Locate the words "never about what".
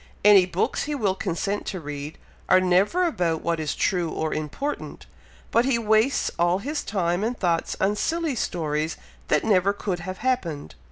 2.59-3.59